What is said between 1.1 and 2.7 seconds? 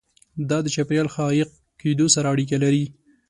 ښه عایق کېدو سره اړیکه